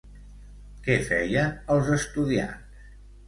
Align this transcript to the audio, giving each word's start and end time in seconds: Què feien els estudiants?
Què 0.87 0.95
feien 1.09 1.53
els 1.75 1.91
estudiants? 1.97 2.89